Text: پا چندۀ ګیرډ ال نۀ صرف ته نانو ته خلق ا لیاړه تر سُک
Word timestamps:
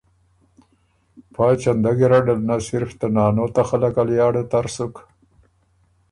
پا 1.33 1.45
چندۀ 1.61 1.91
ګیرډ 1.97 2.27
ال 2.33 2.39
نۀ 2.47 2.55
صرف 2.67 2.91
ته 2.99 3.07
نانو 3.15 3.45
ته 3.55 3.61
خلق 3.69 3.95
ا 4.01 4.03
لیاړه 4.09 4.43
تر 4.51 4.65
سُک 4.75 4.95